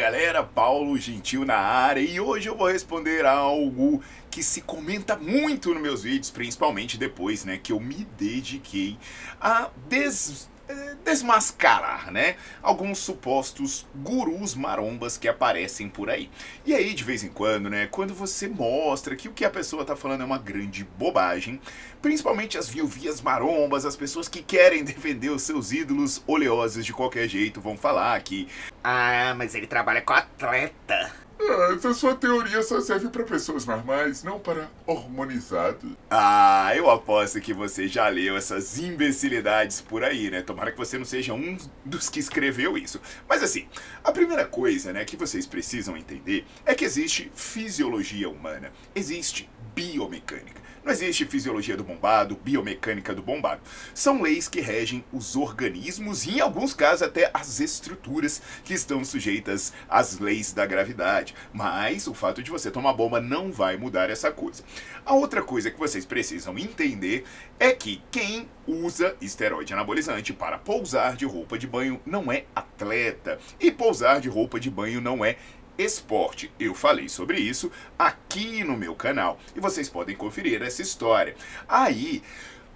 [0.00, 5.74] Galera, Paulo Gentil na área e hoje eu vou responder algo que se comenta muito
[5.74, 8.96] nos meus vídeos, principalmente depois, né, que eu me dediquei
[9.38, 16.30] a des eh, desmascarar, né, alguns supostos gurus marombas que aparecem por aí.
[16.64, 19.84] E aí, de vez em quando, né, quando você mostra que o que a pessoa
[19.84, 21.60] tá falando é uma grande bobagem,
[22.00, 27.28] principalmente as viuvias marombas, as pessoas que querem defender os seus ídolos oleosos de qualquer
[27.28, 28.48] jeito, vão falar que
[28.82, 31.12] ah, mas ele trabalha com atleta.
[31.42, 35.92] Ah, essa sua teoria só serve para pessoas normais, não para hormonizados.
[36.10, 40.42] Ah, eu aposto que você já leu essas imbecilidades por aí, né?
[40.42, 43.00] Tomara que você não seja um dos que escreveu isso.
[43.28, 43.66] Mas assim,
[44.04, 49.48] a primeira coisa, né, que vocês precisam entender é que existe fisiologia humana, existe
[49.80, 50.60] biomecânica.
[50.84, 53.60] Não existe fisiologia do bombado, biomecânica do bombado.
[53.94, 59.04] São leis que regem os organismos e, em alguns casos, até as estruturas que estão
[59.04, 61.34] sujeitas às leis da gravidade.
[61.52, 64.64] Mas o fato de você tomar bomba não vai mudar essa coisa.
[65.04, 67.24] A outra coisa que vocês precisam entender
[67.58, 73.38] é que quem usa esteroide anabolizante para pousar de roupa de banho não é atleta.
[73.58, 75.36] E pousar de roupa de banho não é
[75.82, 76.52] esporte.
[76.58, 81.34] Eu falei sobre isso aqui no meu canal e vocês podem conferir essa história.
[81.68, 82.22] Aí,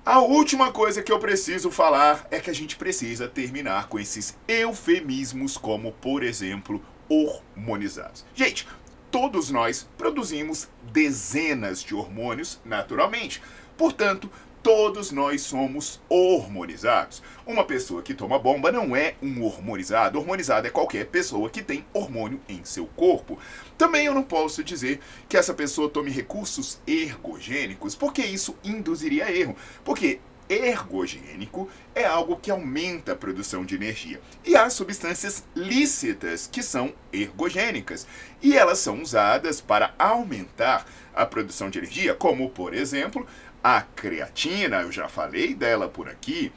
[0.04, 4.36] a última coisa que eu preciso falar é que a gente precisa terminar com esses
[4.46, 8.24] eufemismos, como por exemplo, hormonizados.
[8.34, 8.66] Gente,
[9.10, 13.40] todos nós produzimos dezenas de hormônios naturalmente.
[13.76, 14.30] Portanto,
[14.64, 17.22] todos nós somos hormonizados.
[17.46, 20.18] Uma pessoa que toma bomba não é um hormonizado.
[20.18, 23.38] Hormonizado é qualquer pessoa que tem hormônio em seu corpo.
[23.76, 29.54] Também eu não posso dizer que essa pessoa tome recursos ergogênicos, porque isso induziria erro.
[29.84, 34.18] Porque ergogênico é algo que aumenta a produção de energia.
[34.42, 38.06] E há substâncias lícitas que são ergogênicas.
[38.40, 43.26] E elas são usadas para aumentar a produção de energia, como, por exemplo,
[43.64, 46.52] a creatina, eu já falei dela por aqui.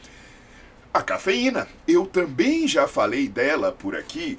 [0.94, 4.38] A cafeína, eu também já falei dela por aqui.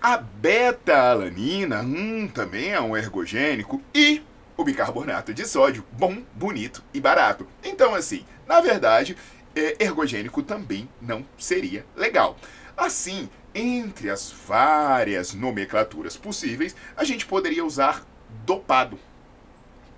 [0.00, 3.82] A beta-alanina, hum, também é um ergogênico.
[3.92, 4.22] E
[4.56, 7.48] o bicarbonato de sódio, bom, bonito e barato.
[7.64, 9.16] Então, assim, na verdade,
[9.56, 12.38] é, ergogênico também não seria legal.
[12.76, 18.06] Assim, entre as várias nomenclaturas possíveis, a gente poderia usar
[18.46, 19.00] dopado.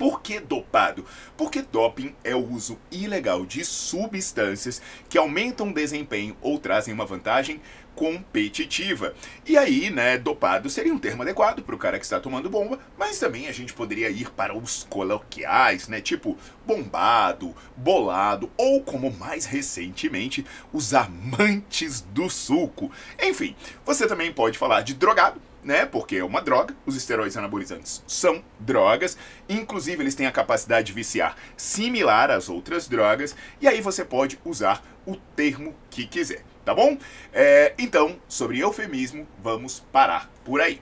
[0.01, 1.05] Por que dopado?
[1.37, 4.81] Porque doping é o uso ilegal de substâncias
[5.11, 7.61] que aumentam desempenho ou trazem uma vantagem
[7.95, 9.13] competitiva.
[9.45, 12.79] E aí, né, dopado seria um termo adequado para o cara que está tomando bomba,
[12.97, 16.35] mas também a gente poderia ir para os coloquiais, né, tipo
[16.67, 22.91] bombado, bolado ou como mais recentemente, os amantes do suco.
[23.23, 25.87] Enfim, você também pode falar de drogado, né?
[25.87, 26.75] Porque é uma droga.
[26.87, 29.17] Os esteroides anabolizantes são drogas.
[29.49, 33.35] Inclusive, eles têm a capacidade de viciar similar às outras drogas.
[33.61, 36.99] E aí você pode usar o termo que quiser, tá bom?
[37.33, 40.81] É, então, sobre eufemismo, vamos parar por aí.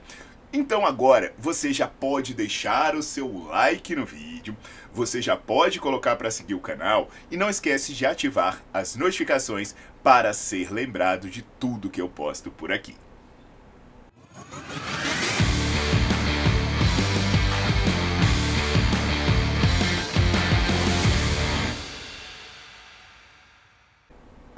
[0.51, 4.57] Então agora você já pode deixar o seu like no vídeo,
[4.91, 9.75] você já pode colocar para seguir o canal e não esquece de ativar as notificações
[10.01, 12.95] para ser lembrado de tudo que eu posto por aqui.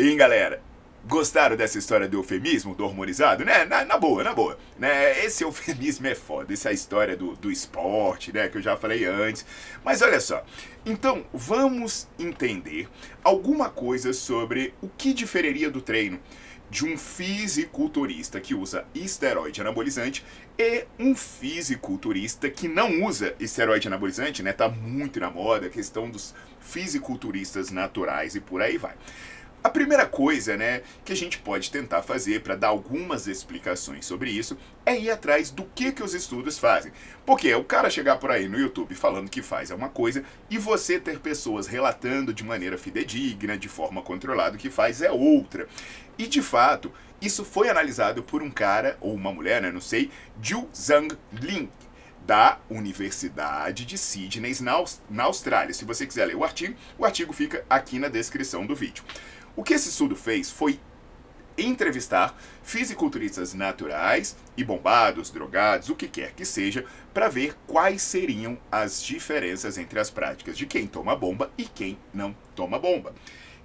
[0.04, 0.60] E galera,
[1.12, 3.66] gostaram dessa história do eufemismo, do hormonizado, né?
[3.66, 4.58] Na, na, boa, na boa.
[4.80, 5.26] Né?
[5.26, 8.48] Esse eufemismo é foda, essa é história do, do esporte, né?
[8.48, 9.46] Que eu já falei antes.
[9.84, 10.42] Mas olha só,
[10.86, 12.88] então vamos entender
[13.22, 16.18] alguma coisa sobre o que diferiria do treino
[16.70, 20.24] de um fisiculturista que usa esteroide anabolizante
[20.58, 24.54] e um fisiculturista que não usa esteroide anabolizante, né?
[24.54, 28.96] Tá muito na moda a questão dos fisiculturistas naturais e por aí vai.
[29.64, 34.32] A primeira coisa, né, que a gente pode tentar fazer para dar algumas explicações sobre
[34.32, 36.92] isso é ir atrás do que que os estudos fazem.
[37.24, 40.58] Porque o cara chegar por aí no YouTube falando que faz é uma coisa e
[40.58, 45.68] você ter pessoas relatando de maneira fidedigna, de forma controlada que faz é outra.
[46.18, 46.92] E de fato,
[47.22, 50.10] isso foi analisado por um cara ou uma mulher, né, não sei,
[50.42, 51.70] Jiu Zhang Lin,
[52.26, 54.56] da Universidade de Sydney,
[55.10, 55.74] na Austrália.
[55.74, 59.04] Se você quiser ler o artigo, o artigo fica aqui na descrição do vídeo.
[59.56, 60.80] O que esse estudo fez foi
[61.58, 68.58] entrevistar fisiculturistas naturais e bombados, drogados, o que quer que seja, para ver quais seriam
[68.72, 73.14] as diferenças entre as práticas de quem toma bomba e quem não toma bomba.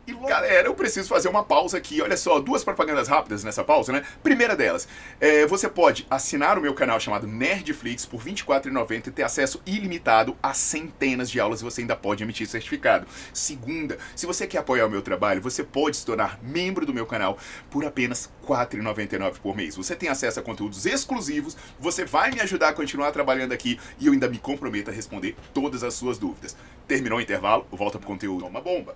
[0.06, 2.00] E galera, eu preciso fazer uma pausa aqui.
[2.00, 4.05] Olha só, duas propagandas rápidas nessa pausa, né?
[4.23, 4.87] Primeira delas,
[5.20, 9.61] é, você pode assinar o meu canal chamado Nerdflix por R$ 24,90 e ter acesso
[9.67, 13.05] ilimitado a centenas de aulas e você ainda pode emitir certificado.
[13.32, 17.05] Segunda, se você quer apoiar o meu trabalho, você pode se tornar membro do meu
[17.05, 17.37] canal
[17.69, 19.75] por apenas R$ 4,99 por mês.
[19.75, 24.06] Você tem acesso a conteúdos exclusivos, você vai me ajudar a continuar trabalhando aqui e
[24.06, 26.56] eu ainda me comprometo a responder todas as suas dúvidas.
[26.87, 28.47] Terminou o intervalo, volta pro conteúdo.
[28.47, 28.94] Uma bomba.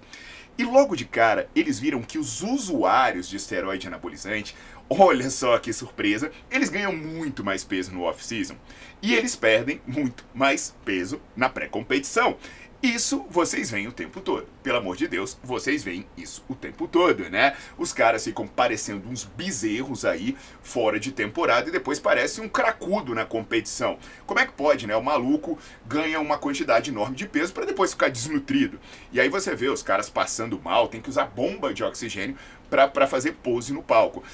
[0.59, 4.55] E logo de cara, eles viram que os usuários de esteroide anabolizante,
[4.89, 8.57] olha só que surpresa, eles ganham muito mais peso no off-season.
[9.01, 12.37] E eles perdem muito mais peso na pré-competição.
[12.83, 14.47] Isso vocês veem o tempo todo.
[14.63, 17.55] Pelo amor de Deus, vocês veem isso o tempo todo, né?
[17.77, 23.15] Os caras ficam parecendo uns bezerros aí fora de temporada e depois parece um cracudo
[23.15, 23.99] na competição.
[24.25, 24.97] Como é que pode, né?
[24.97, 28.81] O maluco ganha uma quantidade enorme de peso para depois ficar desnutrido.
[29.13, 32.39] E aí você vê os caras passando mal, tem que usar bomba de oxigênio
[32.71, 34.25] para fazer pose no palco.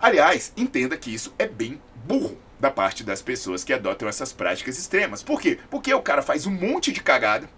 [0.00, 4.78] Aliás, entenda que isso é bem burro da parte das pessoas que adotam essas práticas
[4.78, 5.20] extremas.
[5.20, 5.58] Por quê?
[5.68, 7.48] Porque o cara faz um monte de cagada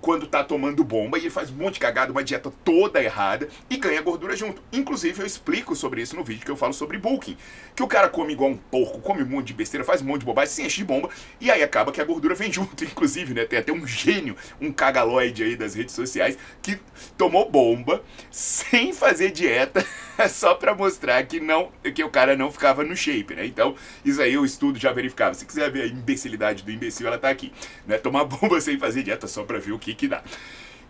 [0.00, 3.48] quando tá tomando bomba e ele faz um monte de cagada, uma dieta toda errada
[3.68, 4.62] e ganha gordura junto.
[4.72, 7.36] Inclusive, eu explico sobre isso no vídeo que eu falo sobre bulking.
[7.74, 10.20] Que o cara come igual um porco, come um monte de besteira, faz um monte
[10.20, 11.10] de bobagem, se enche de bomba
[11.40, 12.84] e aí acaba que a gordura vem junto.
[12.84, 13.44] Inclusive, né?
[13.44, 16.78] Tem até um gênio, um cagaloide aí das redes sociais que
[17.16, 19.84] tomou bomba sem fazer dieta
[20.28, 23.46] só pra mostrar que não que o cara não ficava no shape, né?
[23.46, 25.34] Então, isso aí o estudo já verificava.
[25.34, 27.52] Se quiser ver a imbecilidade do imbecil, ela tá aqui.
[27.86, 27.98] Né?
[27.98, 30.22] Tomar bomba sem fazer dieta só pra ver o que que dá.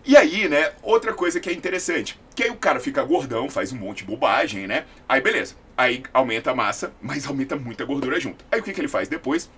[0.04, 3.72] E aí, né, outra coisa que é interessante, que aí o cara fica gordão, faz
[3.72, 4.84] um monte de bobagem, né?
[5.08, 8.44] Aí beleza, aí aumenta a massa, mas aumenta muita gordura junto.
[8.50, 9.50] Aí o que, que ele faz depois?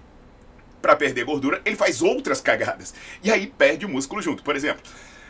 [0.80, 2.94] Para perder gordura, ele faz outras cagadas.
[3.22, 4.42] E aí perde o músculo junto.
[4.42, 4.82] Por exemplo,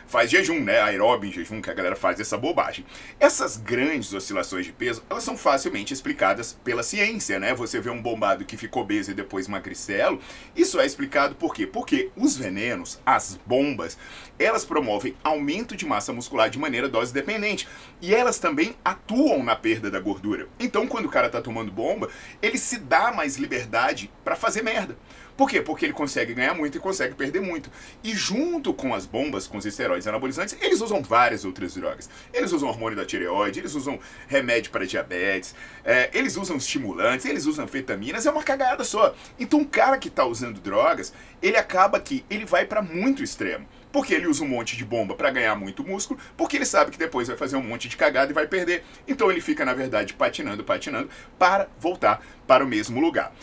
[0.09, 0.81] faz jejum, né?
[0.81, 2.83] Aeróbio em jejum, que a galera faz essa bobagem.
[3.19, 7.53] Essas grandes oscilações de peso, elas são facilmente explicadas pela ciência, né?
[7.53, 10.19] Você vê um bombado que ficou obeso e depois magricelo,
[10.55, 11.67] isso é explicado por quê?
[11.67, 13.97] Porque os venenos, as bombas,
[14.39, 17.67] elas promovem aumento de massa muscular de maneira dose dependente.
[18.01, 20.47] E elas também atuam na perda da gordura.
[20.59, 22.09] Então, quando o cara tá tomando bomba,
[22.41, 24.97] ele se dá mais liberdade para fazer merda.
[25.39, 25.61] Por quê?
[25.61, 27.71] Porque ele consegue ganhar muito e consegue perder muito.
[28.03, 32.09] E junto com as bombas, com os esteroides anabolizantes, eles usam várias outras drogas.
[32.33, 37.45] Eles usam hormônio da tireoide, eles usam remédio para diabetes, é, eles usam estimulantes, eles
[37.45, 39.15] usam anfetaminas, é uma cagada só.
[39.39, 43.65] Então, um cara que está usando drogas, ele acaba que ele vai para muito extremo.
[43.91, 46.97] Porque ele usa um monte de bomba para ganhar muito músculo, porque ele sabe que
[46.97, 48.83] depois vai fazer um monte de cagada e vai perder.
[49.07, 53.33] Então ele fica, na verdade, patinando, patinando para voltar para o mesmo lugar.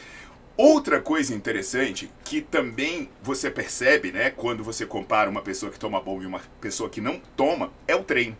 [0.56, 6.00] Outra coisa interessante que também você percebe, né, quando você compara uma pessoa que toma
[6.00, 8.34] bomba e uma pessoa que não toma, é o treino.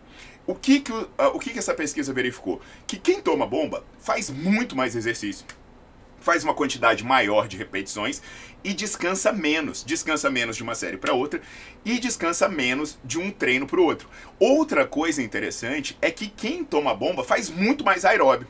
[0.47, 2.59] O que que, uh, o que que essa pesquisa verificou?
[2.87, 5.45] Que quem toma bomba faz muito mais exercício,
[6.19, 8.19] faz uma quantidade maior de repetições
[8.63, 9.83] e descansa menos.
[9.83, 11.39] Descansa menos de uma série para outra
[11.85, 14.09] e descansa menos de um treino para o outro.
[14.39, 18.47] Outra coisa interessante é que quem toma bomba faz muito mais aeróbio.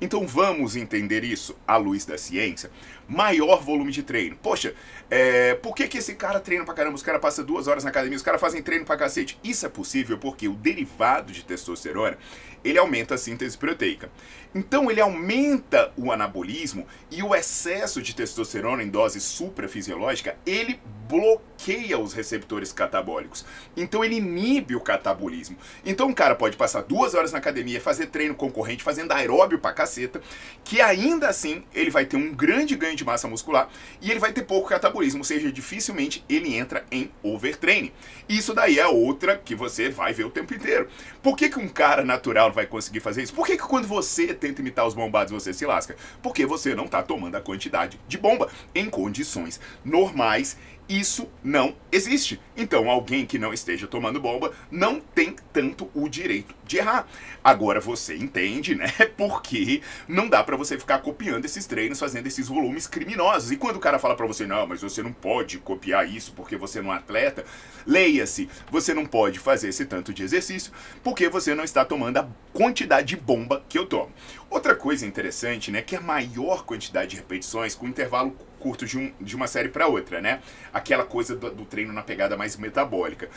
[0.00, 2.70] Então vamos entender isso à luz da ciência.
[3.08, 4.36] Maior volume de treino.
[4.36, 4.74] Poxa,
[5.10, 6.94] é, por que, que esse cara treina pra caramba?
[6.94, 9.38] Os caras passam duas horas na academia, os caras fazem treino pra cacete.
[9.42, 12.18] Isso é possível porque o derivado de testosterona
[12.64, 14.10] ele aumenta a síntese proteica.
[14.54, 21.98] Então ele aumenta o anabolismo e o excesso de testosterona em dose suprafisiológica, ele bloqueia
[21.98, 23.44] os receptores catabólicos.
[23.76, 25.56] Então ele inibe o catabolismo.
[25.84, 29.72] Então um cara pode passar duas horas na academia, fazer treino concorrente, fazendo aeróbio pra
[29.72, 30.20] caceta,
[30.64, 33.68] que ainda assim ele vai ter um grande ganho de massa muscular
[34.00, 37.92] e ele vai ter pouco catabolismo, ou seja, dificilmente ele entra em overtraining.
[38.28, 40.88] Isso daí é outra que você vai ver o tempo inteiro.
[41.22, 43.34] Por que, que um cara natural vai conseguir fazer isso?
[43.34, 45.96] Por que, que quando você tenta imitar os bombados você se lasca?
[46.22, 50.56] Porque você não está tomando a quantidade de bomba em condições normais
[50.88, 52.40] isso não existe.
[52.56, 57.06] Então, alguém que não esteja tomando bomba não tem tanto o direito de errar.
[57.44, 58.86] Agora você entende, né?
[59.16, 63.52] Porque não dá para você ficar copiando esses treinos, fazendo esses volumes criminosos.
[63.52, 66.56] E quando o cara fala para você, não, mas você não pode copiar isso porque
[66.56, 67.44] você não é atleta,
[67.86, 72.28] leia-se, você não pode fazer esse tanto de exercício porque você não está tomando a
[72.52, 74.12] quantidade de bomba que eu tomo.
[74.50, 79.12] Outra coisa interessante, né, que a maior quantidade de repetições com intervalo curto de, um,
[79.20, 80.40] de uma série para outra, né?
[80.72, 83.28] Aquela coisa do, do treino na pegada mais metabólica.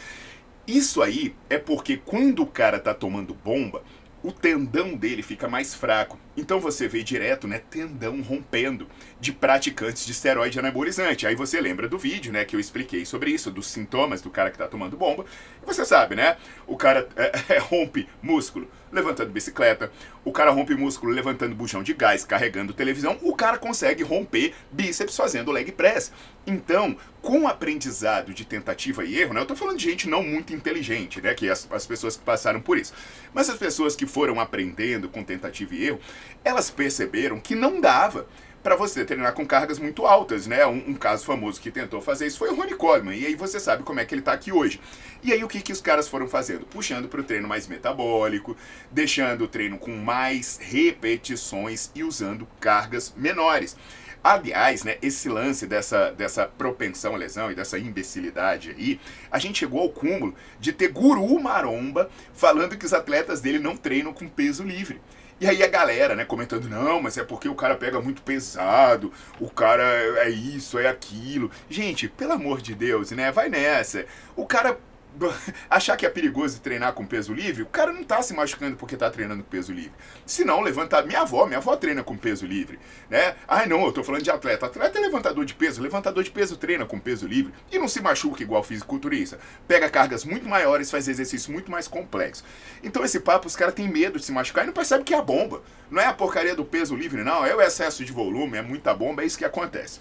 [0.68, 3.84] Isso aí é porque quando o cara tá tomando bomba,
[4.24, 6.20] o tendão dele fica mais fraco.
[6.38, 8.88] Então você vê direto, né, tendão rompendo
[9.20, 11.28] de praticantes de esteroide anabolizante.
[11.28, 14.52] Aí você lembra do vídeo, né, que eu expliquei sobre isso, dos sintomas do cara
[14.52, 15.26] que tá tomando bomba.
[15.66, 16.38] Você sabe, né,
[16.68, 19.90] o cara é, é, rompe músculo levantando bicicleta,
[20.24, 25.16] o cara rompe músculo levantando bujão de gás, carregando televisão, o cara consegue romper bíceps
[25.16, 26.12] fazendo leg press.
[26.46, 30.24] Então, com o aprendizado de tentativa e erro, né, eu tô falando de gente não
[30.24, 32.94] muito inteligente, né, que as, as pessoas que passaram por isso.
[33.34, 36.00] Mas as pessoas que foram aprendendo com tentativa e erro,
[36.44, 38.28] elas perceberam que não dava
[38.62, 40.66] para você treinar com cargas muito altas, né?
[40.66, 43.60] Um, um, caso famoso que tentou fazer isso foi o Ronnie Coleman, e aí você
[43.60, 44.80] sabe como é que ele está aqui hoje.
[45.24, 46.66] E aí o que, que os caras foram fazendo?
[46.66, 48.56] Puxando para o treino mais metabólico,
[48.92, 53.76] deixando o treino com mais repetições e usando cargas menores.
[54.24, 59.00] Aliás, né, esse lance dessa, dessa propensão à lesão e dessa imbecilidade aí,
[59.32, 63.76] a gente chegou ao cúmulo de ter guru maromba falando que os atletas dele não
[63.76, 65.02] treinam com peso livre.
[65.40, 69.12] E aí a galera, né, comentando, não, mas é porque o cara pega muito pesado,
[69.40, 69.84] o cara
[70.24, 71.50] é isso, é aquilo.
[71.68, 74.06] Gente, pelo amor de Deus, né, vai nessa.
[74.36, 74.78] O cara
[75.70, 78.96] achar que é perigoso treinar com peso livre, o cara não tá se machucando porque
[78.96, 79.92] tá treinando com peso livre.
[80.26, 81.06] Se não, levantar.
[81.06, 83.36] Minha avó, minha avó treina com peso livre, né?
[83.48, 84.66] Ai não, eu tô falando de atleta.
[84.66, 88.02] Atleta é levantador de peso, levantador de peso treina com peso livre e não se
[88.02, 89.40] machuca igual fisiculturista.
[89.68, 92.44] Pega cargas muito maiores, faz exercícios muito mais complexos.
[92.84, 95.18] Então esse papo, os caras têm medo de se machucar e não percebem que é
[95.18, 95.62] a bomba.
[95.90, 97.46] Não é a porcaria do peso livre, não.
[97.46, 100.00] É o excesso de volume, é muita bomba, é isso que acontece.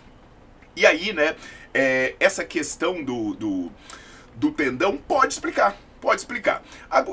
[0.76, 1.34] E aí, né,
[1.74, 3.72] é, essa questão do, do
[4.34, 5.76] do tendão pode explicar.
[6.00, 6.62] Pode explicar.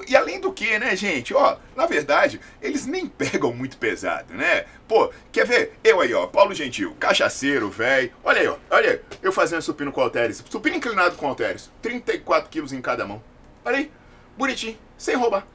[0.08, 1.34] E além do que, né, gente?
[1.34, 4.66] Ó, na verdade, eles nem pegam muito pesado, né?
[4.88, 5.74] Pô, quer ver?
[5.84, 8.12] Eu aí, ó, Paulo Gentil, cachaceiro, velho.
[8.24, 9.02] Olha aí, ó, olha aí.
[9.22, 10.42] Eu fazendo supino com halteres.
[10.50, 11.70] Supino inclinado com halteres.
[11.82, 13.22] 34 quilos em cada mão.
[13.66, 13.92] Olha aí.
[14.38, 14.78] Bonitinho.
[14.98, 15.46] Sem roubar.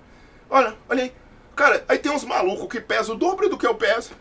[0.51, 1.13] Olha, olha aí.
[1.57, 4.13] Cara, aí tem uns malucos que pesam o dobro do que eu peso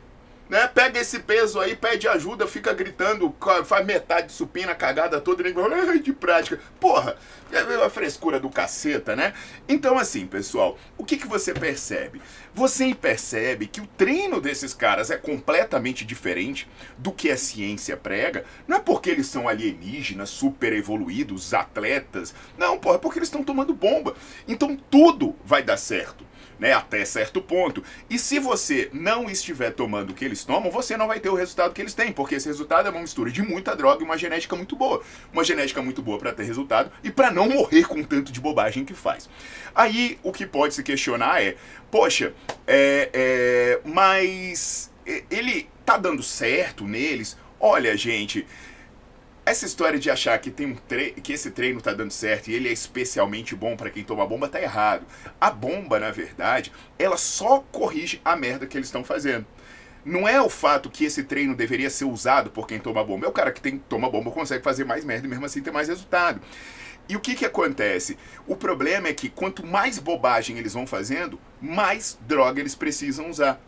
[0.51, 0.67] né?
[0.67, 5.53] Pega esse peso aí, pede ajuda, fica gritando, faz metade de supina, cagada toda, e
[5.53, 6.60] ninguém de prática.
[6.77, 7.15] Porra,
[7.53, 9.34] é a frescura do caceta, né?
[9.65, 12.22] Então, assim, pessoal, o que, que você percebe?
[12.53, 18.43] Você percebe que o treino desses caras é completamente diferente do que a ciência prega.
[18.67, 22.36] Não é porque eles são alienígenas, super evoluídos, atletas.
[22.58, 24.15] Não, porra, é porque eles estão tomando bomba.
[24.46, 26.29] Então tudo vai dar certo
[26.62, 27.84] né, até certo ponto.
[28.08, 31.34] E se você não estiver tomando o que eles tomam, você não vai ter o
[31.34, 34.15] resultado que eles têm, porque esse resultado é uma mistura de muita droga e uma
[34.15, 35.01] genética muito boa.
[35.34, 38.86] Uma genética muito boa para ter resultado e para não morrer com tanto de bobagem
[38.86, 39.27] que faz.
[39.74, 41.56] Aí o que pode se questionar é,
[41.89, 42.32] poxa,
[42.68, 44.91] é, é, mas
[45.32, 47.36] ele tá dando certo neles?
[47.60, 48.46] Olha, gente,
[49.45, 50.75] essa história de achar que, tem um
[51.21, 54.48] que esse treino está dando certo e ele é especialmente bom para quem toma bomba
[54.48, 55.05] tá errado.
[55.39, 59.45] A bomba, na verdade, ela só corrige a merda que eles estão fazendo.
[60.05, 63.25] Não é o fato que esse treino deveria ser usado por quem toma bomba.
[63.25, 65.71] É o cara que tem, toma bomba consegue fazer mais merda e mesmo assim ter
[65.71, 66.41] mais resultado.
[67.10, 68.17] E o que, que acontece?
[68.48, 73.60] O problema é que quanto mais bobagem eles vão fazendo, mais droga eles precisam usar.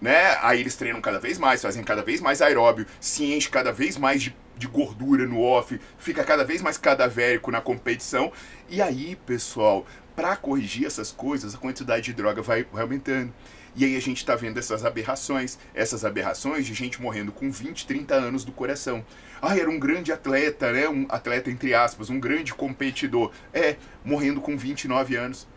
[0.00, 0.36] Né?
[0.42, 3.96] Aí eles treinam cada vez mais, fazem cada vez mais aeróbio, se enche cada vez
[3.96, 8.32] mais de de gordura no off, fica cada vez mais cadavérico na competição.
[8.68, 13.32] E aí, pessoal, para corrigir essas coisas, a quantidade de droga vai, vai aumentando.
[13.76, 17.86] E aí a gente está vendo essas aberrações, essas aberrações de gente morrendo com 20,
[17.86, 19.04] 30 anos do coração.
[19.42, 20.88] Ah, era um grande atleta, né?
[20.88, 23.32] Um atleta entre aspas, um grande competidor.
[23.52, 25.48] É, morrendo com 29 anos.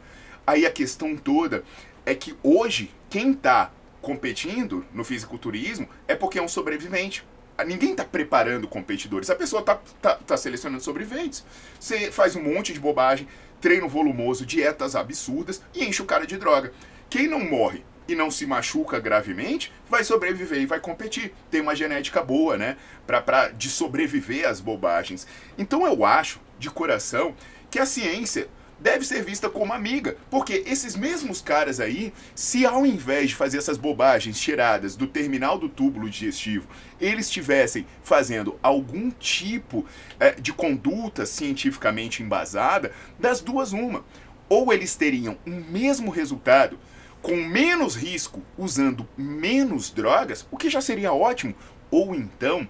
[0.48, 1.64] Aí a questão toda
[2.06, 7.24] é que hoje quem está competindo no fisiculturismo é porque é um sobrevivente
[7.66, 9.30] ninguém está preparando competidores.
[9.30, 11.44] A pessoa está tá, tá selecionando sobreviventes.
[11.80, 13.28] Você faz um monte de bobagem,
[13.60, 16.72] treino volumoso, dietas absurdas e enche o cara de droga.
[17.10, 21.34] Quem não morre e não se machuca gravemente, vai sobreviver e vai competir.
[21.52, 22.78] Tem uma genética boa, né?
[23.06, 25.28] Pra, pra, de sobreviver às bobagens.
[25.58, 27.36] Então eu acho, de coração,
[27.70, 28.48] que a ciência
[28.80, 30.18] deve ser vista como amiga.
[30.30, 35.58] Porque esses mesmos caras aí, se ao invés de fazer essas bobagens tiradas do terminal
[35.58, 36.68] do túbulo digestivo,
[37.00, 39.86] eles estivessem fazendo algum tipo
[40.20, 44.04] é, de conduta cientificamente embasada, das duas, uma.
[44.50, 46.80] Ou eles teriam o mesmo resultado
[47.22, 51.54] com menos risco, usando menos drogas, o que já seria ótimo,
[51.92, 52.68] ou então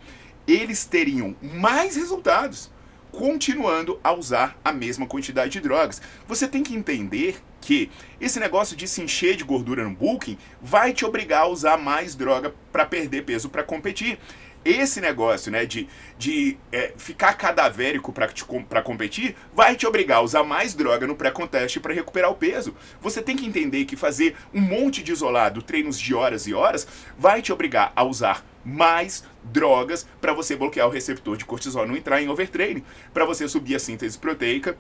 [0.47, 2.71] eles teriam mais resultados
[3.17, 5.99] continuando a usar a mesma quantidade de drogas.
[6.27, 7.89] Você tem que entender que
[8.21, 12.13] esse negócio de se encher de gordura no bulking vai te obrigar a usar mais
[12.13, 14.19] droga para perder peso para competir.
[14.63, 20.43] Esse negócio, né, de, de é, ficar cadavérico para competir, vai te obrigar a usar
[20.43, 22.75] mais droga no pré-conteste para recuperar o peso.
[23.01, 26.87] Você tem que entender que fazer um monte de isolado, treinos de horas e horas,
[27.17, 31.95] vai te obrigar a usar mais drogas para você bloquear o receptor de cortisol, não
[31.95, 32.83] entrar em overtraining,
[33.13, 34.77] para você subir a síntese proteica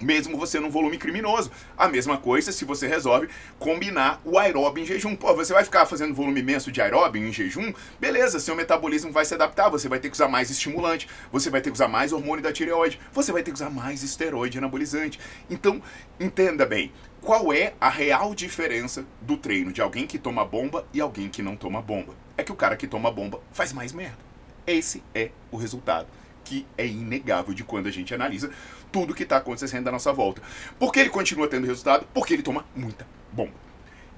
[0.00, 1.50] mesmo você num volume criminoso.
[1.76, 5.14] A mesma coisa se você resolve combinar o aeróbio em jejum.
[5.14, 7.72] Pô, você vai ficar fazendo volume imenso de aeróbio em jejum?
[8.00, 11.60] Beleza, seu metabolismo vai se adaptar, você vai ter que usar mais estimulante, você vai
[11.60, 15.20] ter que usar mais hormônio da tireoide, você vai ter que usar mais esteroide anabolizante.
[15.48, 15.80] Então,
[16.18, 21.00] entenda bem, qual é a real diferença do treino de alguém que toma bomba e
[21.00, 22.21] alguém que não toma bomba?
[22.42, 24.18] É que o cara que toma bomba faz mais merda.
[24.66, 26.08] Esse é o resultado
[26.44, 28.50] que é inegável de quando a gente analisa
[28.90, 30.42] tudo que está acontecendo à nossa volta.
[30.76, 32.04] Por que ele continua tendo resultado?
[32.12, 33.54] Porque ele toma muita bomba.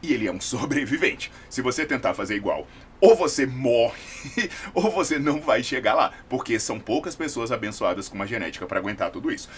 [0.01, 1.31] E ele é um sobrevivente.
[1.51, 2.67] Se você tentar fazer igual,
[2.99, 4.01] ou você morre,
[4.73, 6.15] ou você não vai chegar lá.
[6.27, 9.51] Porque são poucas pessoas abençoadas com uma genética para aguentar tudo isso.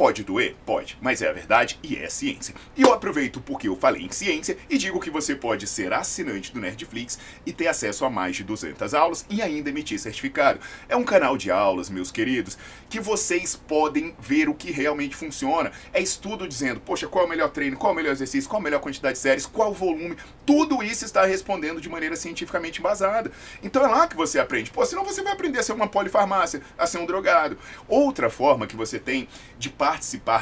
[0.00, 0.56] Pode doer?
[0.64, 2.54] Pode, mas é a verdade e é ciência.
[2.74, 6.54] E eu aproveito porque eu falei em ciência e digo que você pode ser assinante
[6.54, 10.58] do Nerdflix e ter acesso a mais de 200 aulas e ainda emitir certificado.
[10.88, 12.56] É um canal de aulas, meus queridos,
[12.88, 15.70] que vocês podem ver o que realmente funciona.
[15.92, 18.58] É estudo dizendo, poxa, qual é o melhor treino, qual é o melhor exercício, qual
[18.58, 20.16] a melhor quantidade de séries, qual o volume.
[20.46, 23.30] Tudo isso está respondendo de maneira cientificamente embasada.
[23.62, 24.70] Então é lá que você aprende.
[24.70, 27.58] Pô, senão você vai aprender a ser uma polifarmácia, a ser um drogado.
[27.86, 29.68] Outra forma que você tem de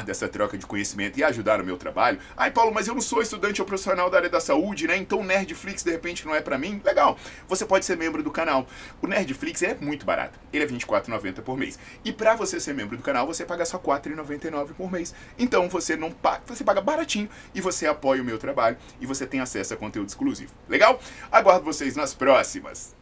[0.05, 2.19] dessa troca de conhecimento e ajudar no meu trabalho.
[2.35, 4.97] Ai, Paulo, mas eu não sou estudante ou profissional da área da saúde, né?
[4.97, 6.81] Então Nerdflix de repente não é para mim.
[6.83, 7.17] Legal.
[7.47, 8.67] Você pode ser membro do canal.
[9.01, 10.39] O Nerdflix é muito barato.
[10.51, 11.79] Ele é R$ 24,90 por mês.
[12.03, 15.13] E para você ser membro do canal, você paga só R$ 4,99 por mês.
[15.37, 19.25] Então você não paga, você paga baratinho e você apoia o meu trabalho e você
[19.25, 20.53] tem acesso a conteúdo exclusivo.
[20.67, 20.99] Legal?
[21.31, 22.95] Aguardo vocês nas próximas.